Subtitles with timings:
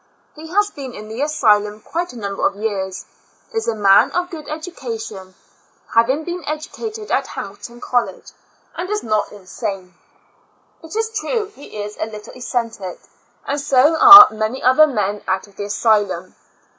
[0.35, 3.05] He has been in the asylum quite a number of years—
[3.53, 5.35] is a man of good education,
[5.93, 8.31] having been educa ted at Hamilton College,
[8.75, 9.93] and is not insane.
[10.83, 12.97] It is true he is a little eccentric,
[13.45, 16.33] and so are many other men out of the asylum.